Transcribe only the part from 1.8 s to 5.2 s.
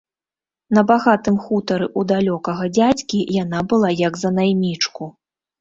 ў далёкага дзядзькі яна была як за наймічку.